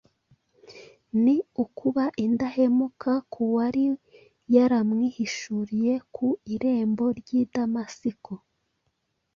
[1.23, 3.83] ni ukuba indahemuka ku wari
[4.55, 8.33] yaramwihishuriye ku irembo ry’i Damasiko.